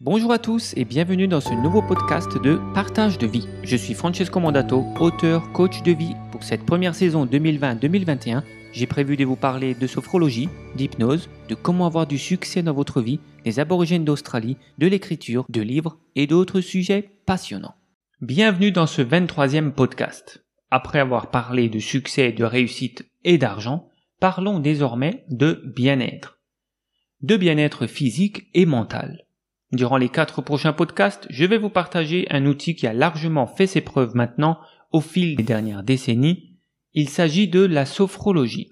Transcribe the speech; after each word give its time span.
Bonjour 0.00 0.30
à 0.30 0.38
tous 0.38 0.74
et 0.76 0.84
bienvenue 0.84 1.26
dans 1.26 1.40
ce 1.40 1.52
nouveau 1.52 1.82
podcast 1.82 2.40
de 2.40 2.60
Partage 2.72 3.18
de 3.18 3.26
vie. 3.26 3.48
Je 3.64 3.74
suis 3.74 3.94
Francesco 3.94 4.38
Mondato, 4.38 4.84
auteur, 5.00 5.50
coach 5.50 5.82
de 5.82 5.90
vie. 5.90 6.14
Pour 6.30 6.44
cette 6.44 6.64
première 6.64 6.94
saison 6.94 7.26
2020-2021, 7.26 8.44
j'ai 8.72 8.86
prévu 8.86 9.16
de 9.16 9.24
vous 9.24 9.34
parler 9.34 9.74
de 9.74 9.86
sophrologie, 9.88 10.48
d'hypnose, 10.76 11.28
de 11.48 11.56
comment 11.56 11.84
avoir 11.84 12.06
du 12.06 12.16
succès 12.16 12.62
dans 12.62 12.74
votre 12.74 13.02
vie, 13.02 13.18
des 13.44 13.58
aborigènes 13.58 14.04
d'Australie, 14.04 14.56
de 14.78 14.86
l'écriture, 14.86 15.44
de 15.48 15.62
livres 15.62 15.98
et 16.14 16.28
d'autres 16.28 16.60
sujets 16.60 17.10
passionnants. 17.26 17.74
Bienvenue 18.20 18.70
dans 18.70 18.86
ce 18.86 19.02
23e 19.02 19.72
podcast. 19.72 20.44
Après 20.70 21.00
avoir 21.00 21.32
parlé 21.32 21.68
de 21.68 21.80
succès, 21.80 22.30
de 22.30 22.44
réussite 22.44 23.04
et 23.24 23.36
d'argent, 23.36 23.88
parlons 24.20 24.60
désormais 24.60 25.24
de 25.28 25.60
bien-être. 25.74 26.38
De 27.20 27.36
bien-être 27.36 27.88
physique 27.88 28.46
et 28.54 28.64
mental. 28.64 29.24
Durant 29.72 29.98
les 29.98 30.08
quatre 30.08 30.40
prochains 30.40 30.72
podcasts, 30.72 31.26
je 31.28 31.44
vais 31.44 31.58
vous 31.58 31.68
partager 31.68 32.26
un 32.30 32.46
outil 32.46 32.74
qui 32.74 32.86
a 32.86 32.94
largement 32.94 33.46
fait 33.46 33.66
ses 33.66 33.82
preuves 33.82 34.14
maintenant 34.14 34.58
au 34.92 35.02
fil 35.02 35.36
des 35.36 35.42
dernières 35.42 35.82
décennies. 35.82 36.56
Il 36.94 37.10
s'agit 37.10 37.48
de 37.48 37.60
la 37.60 37.84
sophrologie. 37.84 38.70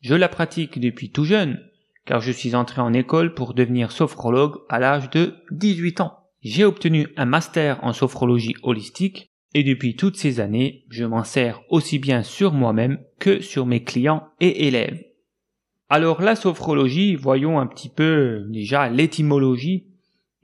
Je 0.00 0.14
la 0.14 0.30
pratique 0.30 0.78
depuis 0.80 1.10
tout 1.10 1.24
jeune, 1.24 1.60
car 2.06 2.22
je 2.22 2.32
suis 2.32 2.54
entré 2.54 2.80
en 2.80 2.94
école 2.94 3.34
pour 3.34 3.52
devenir 3.52 3.92
sophrologue 3.92 4.56
à 4.70 4.78
l'âge 4.78 5.10
de 5.10 5.34
18 5.50 6.00
ans. 6.00 6.18
J'ai 6.40 6.64
obtenu 6.64 7.08
un 7.16 7.26
master 7.26 7.78
en 7.84 7.92
sophrologie 7.92 8.56
holistique 8.62 9.30
et 9.54 9.62
depuis 9.62 9.96
toutes 9.96 10.16
ces 10.16 10.40
années, 10.40 10.86
je 10.88 11.04
m'en 11.04 11.24
sers 11.24 11.60
aussi 11.68 11.98
bien 11.98 12.22
sur 12.22 12.52
moi-même 12.52 12.98
que 13.20 13.42
sur 13.42 13.66
mes 13.66 13.84
clients 13.84 14.28
et 14.40 14.66
élèves. 14.66 15.04
Alors 15.90 16.22
la 16.22 16.36
sophrologie, 16.36 17.16
voyons 17.16 17.60
un 17.60 17.66
petit 17.66 17.90
peu 17.90 18.46
déjà 18.48 18.88
l'étymologie 18.88 19.91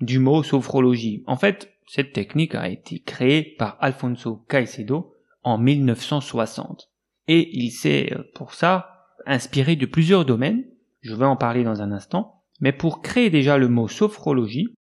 du 0.01 0.19
mot 0.19 0.43
sophrologie. 0.43 1.25
En 1.27 1.37
fait, 1.37 1.73
cette 1.87 2.13
technique 2.13 2.55
a 2.55 2.69
été 2.69 3.01
créée 3.01 3.43
par 3.43 3.77
Alfonso 3.81 4.45
Caicedo 4.49 5.15
en 5.43 5.59
1960. 5.59 6.91
Et 7.27 7.49
il 7.57 7.71
s'est, 7.71 8.13
euh, 8.13 8.23
pour 8.35 8.55
ça, 8.55 9.07
inspiré 9.27 9.77
de 9.77 9.87
plusieurs 9.87 10.25
domaines, 10.25 10.65
je 11.01 11.15
vais 11.15 11.25
en 11.25 11.37
parler 11.37 11.65
dans 11.65 11.81
un 11.83 11.93
instant, 11.93 12.45
mais 12.61 12.73
pour 12.73 13.03
créer 13.03 13.31
déjà 13.31 13.59
le 13.59 13.69
mot 13.69 13.89
sophrologie, 13.89 14.75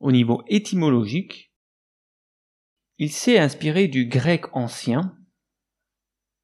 au 0.00 0.12
niveau 0.12 0.42
étymologique, 0.48 1.52
il 2.98 3.10
s'est 3.10 3.38
inspiré 3.38 3.88
du 3.88 4.06
grec 4.06 4.44
ancien, 4.52 5.16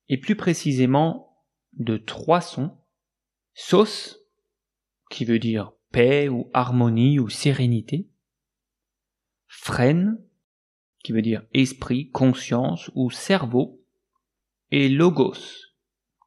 et 0.09 0.19
plus 0.19 0.37
précisément 0.37 1.43
de 1.73 1.97
trois 1.97 2.41
sons, 2.41 2.77
sos, 3.55 4.19
qui 5.11 5.25
veut 5.25 5.39
dire 5.39 5.73
paix 5.95 6.29
ou 6.29 6.51
harmonie 6.53 7.21
ou 7.21 7.29
sérénité. 7.29 8.09
Phrène, 9.47 10.19
qui 11.05 11.13
veut 11.13 11.23
dire 11.23 11.47
esprit, 11.55 12.11
conscience 12.11 12.91
ou 12.97 13.13
cerveau. 13.13 13.81
Et 14.73 14.89
logos, 14.89 15.39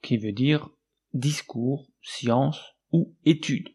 qui 0.01 0.15
veut 0.15 0.31
dire 0.31 0.69
discours, 1.13 1.91
science 2.01 2.77
ou 2.93 3.13
étude. 3.25 3.67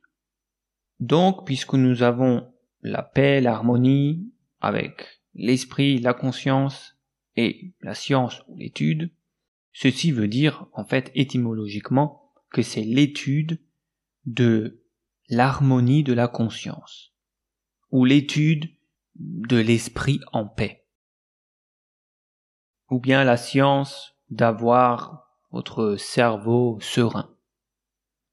Donc, 0.98 1.44
puisque 1.44 1.74
nous 1.74 2.02
avons 2.02 2.50
la 2.80 3.02
paix, 3.02 3.42
l'harmonie, 3.42 4.32
avec 4.62 5.20
l'esprit, 5.34 5.98
la 5.98 6.14
conscience 6.14 6.96
et 7.36 7.74
la 7.82 7.94
science 7.94 8.42
ou 8.48 8.56
l'étude, 8.56 9.12
ceci 9.74 10.10
veut 10.10 10.28
dire, 10.28 10.66
en 10.72 10.86
fait, 10.86 11.10
étymologiquement, 11.14 12.32
que 12.50 12.62
c'est 12.62 12.84
l'étude 12.84 13.60
de 14.24 14.81
l'harmonie 15.28 16.02
de 16.02 16.12
la 16.12 16.28
conscience, 16.28 17.12
ou 17.90 18.04
l'étude 18.04 18.70
de 19.14 19.56
l'esprit 19.56 20.20
en 20.32 20.46
paix, 20.46 20.86
ou 22.90 23.00
bien 23.00 23.24
la 23.24 23.36
science 23.36 24.14
d'avoir 24.30 25.28
votre 25.50 25.96
cerveau 25.96 26.78
serein. 26.80 27.34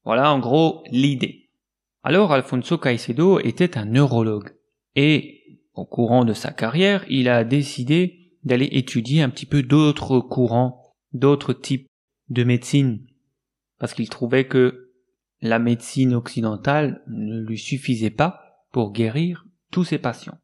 Voilà 0.04 0.32
en 0.32 0.38
gros 0.38 0.82
l'idée. 0.90 1.50
Alors 2.02 2.32
Alfonso 2.32 2.78
Caicedo 2.78 3.38
était 3.40 3.76
un 3.76 3.84
neurologue 3.84 4.56
et 4.96 5.60
au 5.74 5.84
courant 5.84 6.24
de 6.24 6.32
sa 6.32 6.52
carrière, 6.52 7.04
il 7.08 7.28
a 7.28 7.44
décidé 7.44 8.34
d'aller 8.42 8.68
étudier 8.72 9.22
un 9.22 9.28
petit 9.28 9.46
peu 9.46 9.62
d'autres 9.62 10.20
courants, 10.20 10.94
d'autres 11.12 11.52
types 11.52 11.86
de 12.30 12.44
médecine 12.44 13.06
parce 13.78 13.94
qu'il 13.94 14.08
trouvait 14.08 14.46
que 14.46 14.89
la 15.42 15.58
médecine 15.58 16.14
occidentale 16.14 17.02
ne 17.06 17.40
lui 17.40 17.58
suffisait 17.58 18.10
pas 18.10 18.64
pour 18.72 18.92
guérir 18.92 19.46
tous 19.70 19.84
ses 19.84 19.98
patients. 19.98 20.38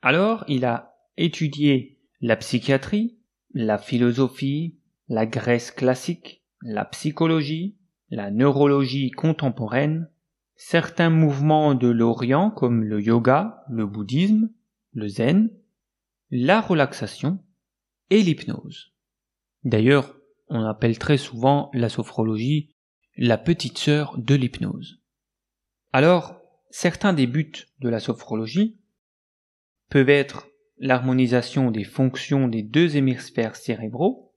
Alors 0.00 0.44
il 0.48 0.64
a 0.64 0.96
étudié 1.16 2.00
la 2.20 2.36
psychiatrie, 2.36 3.18
la 3.54 3.78
philosophie, 3.78 4.78
la 5.08 5.26
Grèce 5.26 5.70
classique, 5.70 6.42
la 6.62 6.84
psychologie, 6.84 7.76
la 8.10 8.30
neurologie 8.30 9.10
contemporaine, 9.10 10.08
certains 10.54 11.10
mouvements 11.10 11.74
de 11.74 11.88
l'Orient 11.88 12.50
comme 12.50 12.84
le 12.84 13.00
yoga, 13.00 13.64
le 13.68 13.86
bouddhisme, 13.86 14.50
le 14.92 15.08
zen, 15.08 15.50
la 16.30 16.60
relaxation 16.60 17.42
et 18.10 18.22
l'hypnose. 18.22 18.92
D'ailleurs, 19.64 20.16
on 20.48 20.64
appelle 20.64 20.98
très 20.98 21.16
souvent 21.16 21.70
la 21.72 21.88
sophrologie 21.88 22.71
la 23.16 23.38
petite 23.38 23.78
sœur 23.78 24.16
de 24.18 24.34
l'hypnose. 24.34 25.00
Alors, 25.92 26.40
certains 26.70 27.12
des 27.12 27.26
buts 27.26 27.52
de 27.80 27.88
la 27.88 28.00
sophrologie 28.00 28.78
peuvent 29.90 30.08
être 30.08 30.48
l'harmonisation 30.78 31.70
des 31.70 31.84
fonctions 31.84 32.48
des 32.48 32.62
deux 32.62 32.96
hémisphères 32.96 33.56
cérébraux, 33.56 34.34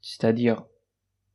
c'est-à-dire 0.00 0.64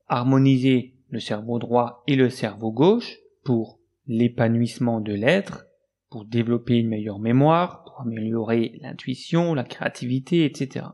harmoniser 0.07 0.95
le 1.09 1.19
cerveau 1.19 1.59
droit 1.59 2.03
et 2.07 2.15
le 2.15 2.29
cerveau 2.29 2.71
gauche 2.71 3.17
pour 3.43 3.79
l'épanouissement 4.07 5.01
de 5.01 5.13
l'être, 5.13 5.65
pour 6.09 6.25
développer 6.25 6.77
une 6.77 6.89
meilleure 6.89 7.19
mémoire, 7.19 7.83
pour 7.83 8.01
améliorer 8.01 8.77
l'intuition, 8.81 9.53
la 9.53 9.63
créativité, 9.63 10.45
etc. 10.45 10.87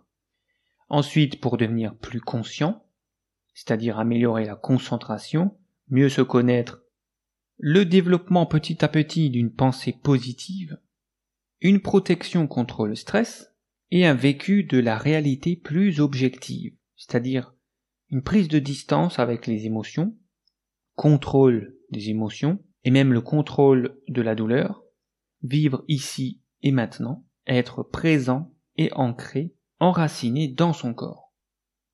Ensuite, 0.90 1.40
pour 1.40 1.58
devenir 1.58 1.96
plus 1.96 2.22
conscient, 2.22 2.84
c'est-à-dire 3.64 4.00
améliorer 4.00 4.46
la 4.46 4.56
concentration, 4.56 5.56
mieux 5.90 6.10
se 6.10 6.24
connaître, 6.24 6.82
le 7.60 7.86
développement 7.86 8.48
petit 8.48 8.84
à 8.84 8.88
petit 8.88 9.30
d'une 9.30 9.54
pensée 9.54 9.94
positive, 9.94 10.80
une 11.60 11.80
protection 11.80 12.48
contre 12.48 12.88
le 12.88 12.96
stress 12.96 13.54
et 13.92 14.08
un 14.08 14.16
vécu 14.16 14.64
de 14.64 14.80
la 14.80 14.98
réalité 14.98 15.56
plus 15.56 16.00
objective, 16.00 16.74
c'est-à-dire 16.96 17.54
une 18.10 18.24
prise 18.24 18.48
de 18.48 18.58
distance 18.58 19.20
avec 19.20 19.46
les 19.46 19.68
émotions, 19.68 20.18
contrôle 20.96 21.78
des 21.92 22.10
émotions 22.10 22.64
et 22.84 22.90
même 22.90 23.14
le 23.14 23.22
contrôle 23.22 24.02
de 24.08 24.24
la 24.24 24.34
douleur, 24.34 24.84
vivre 25.44 25.86
ici 25.88 26.42
et 26.64 26.72
maintenant, 26.72 27.28
être 27.46 27.84
présent 27.84 28.52
et 28.78 28.92
ancré, 28.94 29.54
enraciné 29.80 30.48
dans 30.48 30.74
son 30.74 30.96
corps. 30.96 31.21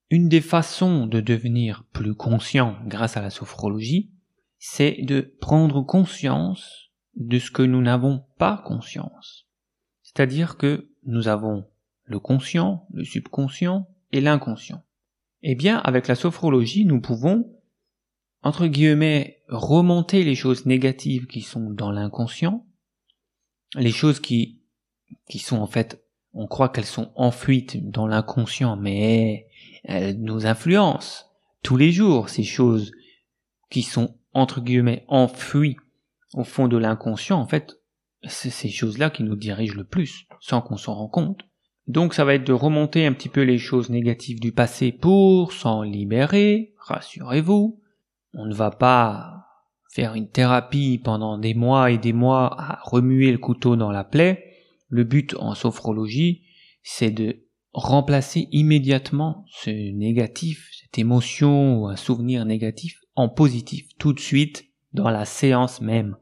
Une 0.09 0.29
des 0.29 0.41
façons 0.41 1.05
de 1.05 1.19
devenir 1.19 1.83
plus 1.91 2.15
conscient 2.15 2.77
grâce 2.85 3.17
à 3.17 3.21
la 3.21 3.29
sophrologie, 3.29 4.09
c'est 4.57 5.01
de 5.01 5.35
prendre 5.41 5.81
conscience 5.81 6.91
de 7.15 7.39
ce 7.39 7.51
que 7.51 7.63
nous 7.63 7.81
n'avons 7.81 8.23
pas 8.37 8.63
conscience. 8.65 9.47
C'est-à-dire 10.03 10.57
que 10.57 10.89
nous 11.05 11.27
avons 11.27 11.65
le 12.05 12.19
conscient, 12.19 12.87
le 12.93 13.03
subconscient 13.03 13.87
et 14.13 14.21
l'inconscient. 14.21 14.83
Eh 15.43 15.55
bien, 15.55 15.77
avec 15.79 16.07
la 16.07 16.15
sophrologie, 16.15 16.85
nous 16.85 17.01
pouvons, 17.01 17.53
entre 18.41 18.67
guillemets, 18.67 19.43
remonter 19.49 20.23
les 20.23 20.35
choses 20.35 20.65
négatives 20.65 21.27
qui 21.27 21.41
sont 21.41 21.69
dans 21.69 21.91
l'inconscient, 21.91 22.65
les 23.75 23.91
choses 23.91 24.21
qui, 24.21 24.61
qui 25.29 25.39
sont 25.39 25.57
en 25.57 25.67
fait, 25.67 26.06
on 26.37 26.47
croit 26.47 26.69
qu'elles 26.69 26.85
sont 26.85 27.11
enfuites 27.15 27.89
dans 27.89 28.05
l'inconscient, 28.07 28.77
mais 28.77 29.47
elles 29.83 30.21
nous 30.21 30.45
influencent 30.45 31.25
tous 31.63 31.77
les 31.77 31.91
jours, 31.91 32.29
ces 32.29 32.43
choses 32.43 32.91
qui 33.69 33.81
sont 33.81 34.15
entre 34.33 34.61
guillemets 34.61 35.03
enfouies 35.07 35.77
au 36.33 36.43
fond 36.43 36.67
de 36.67 36.77
l'inconscient, 36.77 37.39
en 37.39 37.47
fait, 37.47 37.77
c'est 38.23 38.51
ces 38.51 38.69
choses-là 38.69 39.09
qui 39.09 39.23
nous 39.23 39.35
dirigent 39.35 39.75
le 39.75 39.83
plus, 39.83 40.27
sans 40.39 40.61
qu'on 40.61 40.77
s'en 40.77 40.93
rende 40.93 41.11
compte. 41.11 41.41
Donc 41.87 42.13
ça 42.13 42.23
va 42.23 42.35
être 42.35 42.45
de 42.45 42.53
remonter 42.53 43.05
un 43.05 43.13
petit 43.13 43.29
peu 43.29 43.41
les 43.41 43.57
choses 43.57 43.89
négatives 43.89 44.39
du 44.39 44.51
passé 44.51 44.91
pour 44.91 45.53
s'en 45.53 45.81
libérer, 45.81 46.73
rassurez-vous. 46.77 47.81
On 48.33 48.45
ne 48.45 48.53
va 48.53 48.71
pas 48.71 49.45
faire 49.91 50.13
une 50.13 50.29
thérapie 50.29 51.01
pendant 51.03 51.37
des 51.37 51.53
mois 51.53 51.89
et 51.89 51.97
des 51.97 52.13
mois 52.13 52.55
à 52.61 52.79
remuer 52.83 53.31
le 53.31 53.37
couteau 53.39 53.75
dans 53.75 53.91
la 53.91 54.03
plaie. 54.03 54.46
Le 54.89 55.03
but 55.03 55.35
en 55.35 55.53
sophrologie, 55.53 56.43
c'est 56.83 57.11
de 57.11 57.43
remplacer 57.73 58.47
immédiatement 58.51 59.45
ce 59.49 59.69
négatif, 59.69 60.69
cette 60.79 60.97
émotion 60.97 61.81
ou 61.81 61.87
un 61.87 61.95
souvenir 61.95 62.45
négatif 62.45 63.01
en 63.15 63.29
positif 63.29 63.87
tout 63.97 64.13
de 64.13 64.19
suite 64.19 64.65
dans 64.93 65.09
la 65.09 65.25
séance 65.25 65.81
même, 65.81 66.17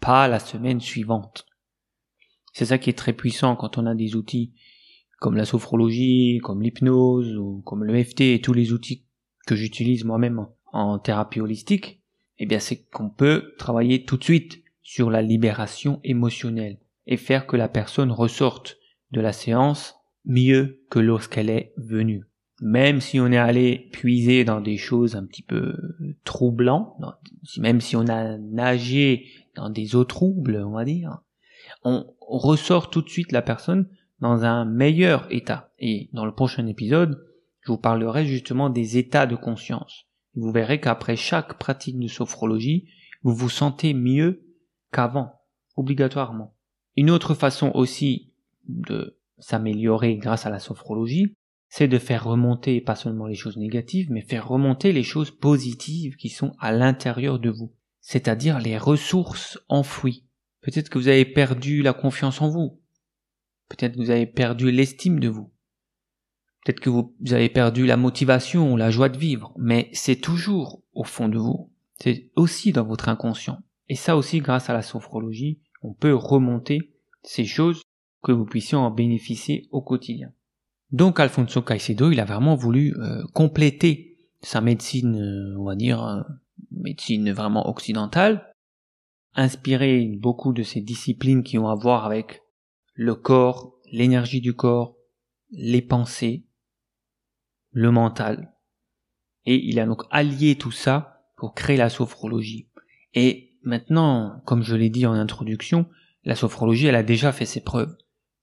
pas 0.00 0.28
la 0.28 0.40
semaine 0.40 0.80
suivante. 0.80 1.46
C'est 2.52 2.66
ça 2.66 2.78
qui 2.78 2.90
est 2.90 2.98
très 2.98 3.12
puissant 3.12 3.56
quand 3.56 3.78
on 3.78 3.86
a 3.86 3.94
des 3.94 4.16
outils 4.16 4.52
comme 5.20 5.36
la 5.36 5.44
sophrologie, 5.44 6.40
comme 6.42 6.62
l'hypnose 6.62 7.36
ou 7.36 7.62
comme 7.64 7.84
le 7.84 8.02
FT 8.02 8.22
et 8.22 8.40
tous 8.40 8.54
les 8.54 8.72
outils 8.72 9.04
que 9.46 9.54
j'utilise 9.54 10.04
moi-même 10.04 10.46
en 10.72 10.98
thérapie 10.98 11.40
holistique. 11.40 12.02
Eh 12.38 12.46
bien, 12.46 12.58
c'est 12.58 12.84
qu'on 12.88 13.10
peut 13.10 13.54
travailler 13.58 14.04
tout 14.04 14.16
de 14.16 14.24
suite 14.24 14.62
sur 14.82 15.10
la 15.10 15.22
libération 15.22 16.00
émotionnelle 16.04 16.78
et 17.06 17.16
faire 17.16 17.46
que 17.46 17.56
la 17.56 17.68
personne 17.68 18.10
ressorte 18.10 18.78
de 19.12 19.20
la 19.20 19.32
séance 19.32 19.96
mieux 20.24 20.84
que 20.90 20.98
lorsqu'elle 20.98 21.50
est 21.50 21.72
venue. 21.76 22.24
Même 22.62 23.00
si 23.00 23.18
on 23.18 23.32
est 23.32 23.38
allé 23.38 23.88
puiser 23.92 24.44
dans 24.44 24.60
des 24.60 24.76
choses 24.76 25.16
un 25.16 25.24
petit 25.24 25.42
peu 25.42 25.74
troublantes, 26.24 26.94
même 27.58 27.80
si 27.80 27.96
on 27.96 28.06
a 28.06 28.36
nagé 28.36 29.26
dans 29.56 29.70
des 29.70 29.96
eaux 29.96 30.04
troubles, 30.04 30.62
on 30.64 30.72
va 30.72 30.84
dire, 30.84 31.22
on 31.84 32.04
ressort 32.20 32.90
tout 32.90 33.00
de 33.00 33.08
suite 33.08 33.32
la 33.32 33.42
personne 33.42 33.88
dans 34.20 34.44
un 34.44 34.66
meilleur 34.66 35.26
état. 35.30 35.72
Et 35.78 36.10
dans 36.12 36.26
le 36.26 36.34
prochain 36.34 36.66
épisode, 36.66 37.24
je 37.60 37.72
vous 37.72 37.78
parlerai 37.78 38.26
justement 38.26 38.68
des 38.68 38.98
états 38.98 39.26
de 39.26 39.36
conscience. 39.36 40.06
Vous 40.34 40.52
verrez 40.52 40.80
qu'après 40.80 41.16
chaque 41.16 41.58
pratique 41.58 41.98
de 41.98 42.08
sophrologie, 42.08 42.88
vous 43.22 43.34
vous 43.34 43.48
sentez 43.48 43.94
mieux 43.94 44.44
qu'avant, 44.92 45.40
obligatoirement. 45.76 46.54
Une 46.96 47.10
autre 47.10 47.34
façon 47.34 47.70
aussi 47.74 48.32
de 48.68 49.18
s'améliorer 49.38 50.16
grâce 50.16 50.46
à 50.46 50.50
la 50.50 50.58
sophrologie, 50.58 51.34
c'est 51.68 51.88
de 51.88 51.98
faire 51.98 52.24
remonter 52.24 52.80
pas 52.80 52.96
seulement 52.96 53.26
les 53.26 53.36
choses 53.36 53.56
négatives, 53.56 54.10
mais 54.10 54.22
faire 54.22 54.48
remonter 54.48 54.92
les 54.92 55.04
choses 55.04 55.30
positives 55.30 56.16
qui 56.16 56.28
sont 56.28 56.52
à 56.58 56.72
l'intérieur 56.72 57.38
de 57.38 57.48
vous, 57.48 57.72
c'est-à-dire 58.00 58.58
les 58.58 58.76
ressources 58.76 59.58
enfouies. 59.68 60.24
Peut-être 60.62 60.90
que 60.90 60.98
vous 60.98 61.08
avez 61.08 61.24
perdu 61.24 61.82
la 61.82 61.92
confiance 61.92 62.42
en 62.42 62.48
vous, 62.48 62.80
peut-être 63.68 63.94
que 63.94 64.00
vous 64.00 64.10
avez 64.10 64.26
perdu 64.26 64.70
l'estime 64.72 65.20
de 65.20 65.28
vous, 65.28 65.52
peut-être 66.64 66.80
que 66.80 66.90
vous 66.90 67.14
avez 67.30 67.48
perdu 67.48 67.86
la 67.86 67.96
motivation 67.96 68.72
ou 68.72 68.76
la 68.76 68.90
joie 68.90 69.08
de 69.08 69.16
vivre, 69.16 69.54
mais 69.56 69.88
c'est 69.92 70.20
toujours 70.20 70.82
au 70.92 71.04
fond 71.04 71.28
de 71.28 71.38
vous, 71.38 71.72
c'est 72.00 72.30
aussi 72.34 72.72
dans 72.72 72.84
votre 72.84 73.08
inconscient. 73.08 73.62
Et 73.88 73.94
ça 73.94 74.16
aussi, 74.16 74.40
grâce 74.40 74.70
à 74.70 74.72
la 74.72 74.82
sophrologie, 74.82 75.60
on 75.82 75.92
peut 75.92 76.14
remonter 76.14 76.92
ces 77.22 77.44
choses 77.44 77.82
que 78.22 78.32
vous 78.32 78.44
puissiez 78.44 78.76
en 78.76 78.90
bénéficier 78.90 79.68
au 79.70 79.80
quotidien. 79.80 80.32
Donc 80.92 81.20
Alfonso 81.20 81.62
Caicedo, 81.62 82.10
il 82.10 82.20
a 82.20 82.24
vraiment 82.24 82.56
voulu 82.56 82.94
euh, 82.96 83.22
compléter 83.32 84.18
sa 84.42 84.60
médecine, 84.60 85.16
euh, 85.16 85.58
on 85.58 85.64
va 85.64 85.76
dire, 85.76 86.04
euh, 86.04 86.22
médecine 86.72 87.30
vraiment 87.32 87.68
occidentale, 87.68 88.54
inspirer 89.34 90.06
beaucoup 90.18 90.52
de 90.52 90.62
ces 90.62 90.80
disciplines 90.80 91.42
qui 91.42 91.58
ont 91.58 91.68
à 91.68 91.74
voir 91.74 92.04
avec 92.04 92.42
le 92.94 93.14
corps, 93.14 93.74
l'énergie 93.92 94.40
du 94.40 94.54
corps, 94.54 94.96
les 95.50 95.82
pensées, 95.82 96.44
le 97.70 97.90
mental. 97.90 98.52
Et 99.46 99.54
il 99.54 99.78
a 99.78 99.86
donc 99.86 100.02
allié 100.10 100.56
tout 100.56 100.72
ça 100.72 101.24
pour 101.36 101.54
créer 101.54 101.76
la 101.76 101.88
sophrologie. 101.88 102.68
Et 103.14 103.49
maintenant, 103.62 104.42
comme 104.46 104.62
je 104.62 104.76
l'ai 104.76 104.90
dit 104.90 105.06
en 105.06 105.12
introduction, 105.12 105.86
la 106.24 106.34
sophrologie, 106.34 106.86
elle 106.86 106.96
a 106.96 107.02
déjà 107.02 107.32
fait 107.32 107.46
ses 107.46 107.60
preuves. 107.60 107.96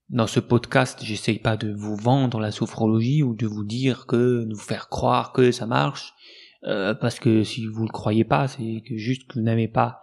Dans 0.09 0.27
ce 0.27 0.39
podcast, 0.39 0.99
j'essaye 1.03 1.39
pas 1.39 1.57
de 1.57 1.73
vous 1.73 1.95
vendre 1.95 2.39
la 2.39 2.51
sophrologie 2.51 3.23
ou 3.23 3.35
de 3.35 3.45
vous 3.45 3.65
dire 3.65 4.05
que, 4.07 4.45
de 4.45 4.53
vous 4.53 4.61
faire 4.61 4.89
croire 4.89 5.33
que 5.33 5.51
ça 5.51 5.65
marche, 5.65 6.13
euh, 6.63 6.93
parce 6.93 7.19
que 7.19 7.43
si 7.43 7.67
vous 7.67 7.83
le 7.83 7.91
croyez 7.91 8.23
pas, 8.23 8.47
c'est 8.47 8.81
juste 8.95 9.27
que 9.27 9.35
vous 9.35 9.45
n'avez 9.45 9.67
pas 9.67 10.01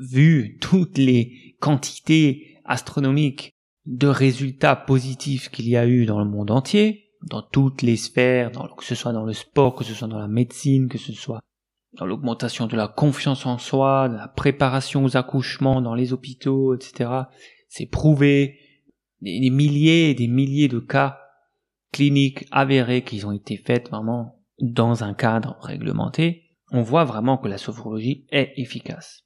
vu 0.00 0.58
toutes 0.60 0.98
les 0.98 1.56
quantités 1.60 2.58
astronomiques 2.64 3.54
de 3.86 4.08
résultats 4.08 4.76
positifs 4.76 5.50
qu'il 5.50 5.68
y 5.68 5.76
a 5.76 5.86
eu 5.86 6.04
dans 6.04 6.18
le 6.18 6.28
monde 6.28 6.50
entier, 6.50 7.12
dans 7.22 7.42
toutes 7.42 7.82
les 7.82 7.96
sphères, 7.96 8.50
que 8.76 8.84
ce 8.84 8.94
soit 8.94 9.12
dans 9.12 9.24
le 9.24 9.32
sport, 9.32 9.74
que 9.74 9.84
ce 9.84 9.94
soit 9.94 10.08
dans 10.08 10.18
la 10.18 10.28
médecine, 10.28 10.88
que 10.88 10.98
ce 10.98 11.12
soit 11.12 11.40
dans 11.94 12.06
l'augmentation 12.06 12.66
de 12.66 12.76
la 12.76 12.88
confiance 12.88 13.46
en 13.46 13.58
soi, 13.58 14.08
de 14.08 14.16
la 14.16 14.28
préparation 14.28 15.04
aux 15.04 15.16
accouchements 15.16 15.80
dans 15.80 15.94
les 15.94 16.12
hôpitaux, 16.12 16.74
etc. 16.74 17.10
C'est 17.68 17.86
prouvé, 17.86 18.58
des, 19.20 19.50
milliers 19.50 20.10
et 20.10 20.14
des 20.14 20.28
milliers 20.28 20.68
de 20.68 20.78
cas 20.78 21.18
cliniques 21.92 22.46
avérés 22.50 23.02
qui 23.02 23.24
ont 23.24 23.32
été 23.32 23.56
faits 23.56 23.88
vraiment 23.88 24.38
dans 24.60 25.04
un 25.04 25.14
cadre 25.14 25.56
réglementé, 25.60 26.44
on 26.70 26.82
voit 26.82 27.04
vraiment 27.04 27.38
que 27.38 27.48
la 27.48 27.58
sophrologie 27.58 28.26
est 28.30 28.52
efficace. 28.56 29.24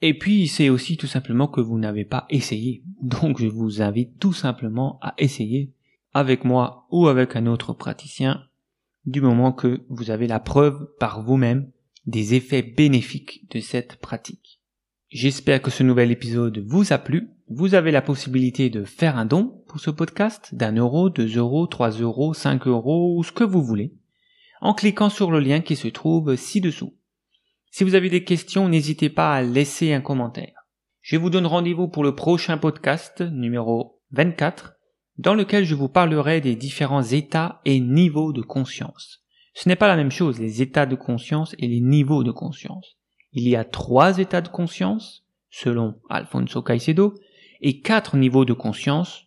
Et 0.00 0.16
puis 0.16 0.46
c'est 0.46 0.68
aussi 0.68 0.96
tout 0.96 1.06
simplement 1.06 1.48
que 1.48 1.60
vous 1.60 1.78
n'avez 1.78 2.04
pas 2.04 2.26
essayé. 2.30 2.84
Donc 3.02 3.40
je 3.40 3.48
vous 3.48 3.82
invite 3.82 4.18
tout 4.18 4.32
simplement 4.32 4.98
à 5.02 5.14
essayer 5.18 5.74
avec 6.14 6.44
moi 6.44 6.86
ou 6.90 7.08
avec 7.08 7.36
un 7.36 7.46
autre 7.46 7.72
praticien 7.72 8.44
du 9.04 9.20
moment 9.20 9.52
que 9.52 9.84
vous 9.88 10.10
avez 10.10 10.26
la 10.26 10.40
preuve 10.40 10.88
par 10.98 11.22
vous-même 11.22 11.70
des 12.08 12.32
effets 12.34 12.62
bénéfiques 12.62 13.50
de 13.50 13.60
cette 13.60 13.96
pratique. 13.96 14.60
J'espère 15.10 15.60
que 15.60 15.70
ce 15.70 15.82
nouvel 15.82 16.10
épisode 16.10 16.58
vous 16.66 16.92
a 16.92 16.98
plu. 16.98 17.28
Vous 17.48 17.74
avez 17.74 17.90
la 17.90 18.00
possibilité 18.00 18.70
de 18.70 18.82
faire 18.82 19.18
un 19.18 19.26
don 19.26 19.62
pour 19.68 19.78
ce 19.78 19.90
podcast 19.90 20.54
d'un 20.54 20.72
euro, 20.72 21.10
deux 21.10 21.36
euros, 21.36 21.66
trois 21.66 21.90
euros, 21.90 22.32
cinq 22.32 22.66
euros 22.66 23.14
ou 23.16 23.22
ce 23.22 23.32
que 23.32 23.44
vous 23.44 23.62
voulez 23.62 23.94
en 24.60 24.74
cliquant 24.74 25.10
sur 25.10 25.30
le 25.30 25.38
lien 25.38 25.60
qui 25.60 25.76
se 25.76 25.86
trouve 25.86 26.34
ci-dessous. 26.34 26.96
Si 27.70 27.84
vous 27.84 27.94
avez 27.94 28.08
des 28.08 28.24
questions, 28.24 28.68
n'hésitez 28.68 29.10
pas 29.10 29.34
à 29.34 29.42
laisser 29.42 29.92
un 29.92 30.00
commentaire. 30.00 30.66
Je 31.00 31.16
vous 31.16 31.30
donne 31.30 31.46
rendez-vous 31.46 31.88
pour 31.88 32.02
le 32.02 32.14
prochain 32.14 32.56
podcast 32.58 33.20
numéro 33.20 34.00
24 34.12 34.74
dans 35.18 35.34
lequel 35.34 35.64
je 35.64 35.74
vous 35.74 35.88
parlerai 35.88 36.40
des 36.40 36.56
différents 36.56 37.02
états 37.02 37.60
et 37.66 37.80
niveaux 37.80 38.32
de 38.32 38.42
conscience. 38.42 39.22
Ce 39.58 39.68
n'est 39.68 39.74
pas 39.74 39.88
la 39.88 39.96
même 39.96 40.12
chose, 40.12 40.38
les 40.38 40.62
états 40.62 40.86
de 40.86 40.94
conscience 40.94 41.56
et 41.58 41.66
les 41.66 41.80
niveaux 41.80 42.22
de 42.22 42.30
conscience. 42.30 42.96
Il 43.32 43.48
y 43.48 43.56
a 43.56 43.64
trois 43.64 44.18
états 44.18 44.40
de 44.40 44.46
conscience, 44.46 45.24
selon 45.50 45.96
Alfonso 46.08 46.62
Caicedo, 46.62 47.14
et 47.60 47.80
quatre 47.80 48.16
niveaux 48.16 48.44
de 48.44 48.52
conscience, 48.52 49.24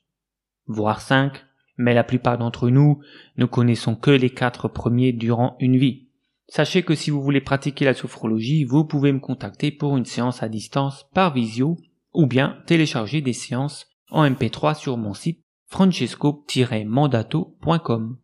voire 0.68 1.02
cinq, 1.02 1.44
mais 1.76 1.94
la 1.94 2.06
plupart 2.06 2.38
d'entre 2.38 2.70
nous 2.70 3.02
ne 3.36 3.44
connaissons 3.44 3.96
que 3.96 4.12
les 4.12 4.30
quatre 4.30 4.70
premiers 4.70 5.12
durant 5.12 5.58
une 5.60 5.76
vie. 5.76 6.08
Sachez 6.48 6.84
que 6.84 6.96
si 6.96 7.12
vous 7.12 7.22
voulez 7.22 7.42
pratiquer 7.42 7.84
la 7.84 7.94
sophrologie, 7.94 8.64
vous 8.64 8.86
pouvez 8.86 9.12
me 9.12 9.20
contacter 9.20 9.70
pour 9.70 9.98
une 9.98 10.06
séance 10.06 10.44
à 10.44 10.48
distance 10.48 11.10
par 11.14 11.34
visio 11.34 11.76
ou 12.14 12.26
bien 12.26 12.58
télécharger 12.68 13.20
des 13.20 13.34
séances 13.34 13.90
en 14.10 14.26
MP3 14.26 14.80
sur 14.80 14.96
mon 14.96 15.14
site 15.14 15.44
francesco-mandato.com. 15.68 18.18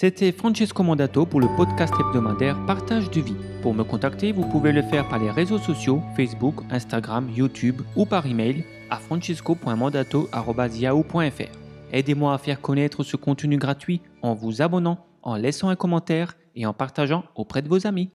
C'était 0.00 0.30
Francesco 0.30 0.84
Mandato 0.84 1.26
pour 1.26 1.40
le 1.40 1.48
podcast 1.56 1.92
hebdomadaire 1.98 2.64
Partage 2.66 3.10
de 3.10 3.20
vie. 3.20 3.34
Pour 3.62 3.74
me 3.74 3.82
contacter, 3.82 4.30
vous 4.30 4.48
pouvez 4.48 4.70
le 4.70 4.82
faire 4.82 5.08
par 5.08 5.18
les 5.18 5.28
réseaux 5.28 5.58
sociaux 5.58 6.00
Facebook, 6.14 6.54
Instagram, 6.70 7.28
YouTube 7.34 7.82
ou 7.96 8.06
par 8.06 8.24
email 8.24 8.64
à 8.90 8.98
francesco.mandato.yahoo.fr. 8.98 11.58
Aidez-moi 11.90 12.32
à 12.32 12.38
faire 12.38 12.60
connaître 12.60 13.02
ce 13.02 13.16
contenu 13.16 13.56
gratuit 13.56 14.00
en 14.22 14.34
vous 14.34 14.62
abonnant, 14.62 15.04
en 15.24 15.34
laissant 15.34 15.68
un 15.68 15.74
commentaire 15.74 16.36
et 16.54 16.64
en 16.64 16.72
partageant 16.72 17.24
auprès 17.34 17.62
de 17.62 17.68
vos 17.68 17.84
amis. 17.84 18.06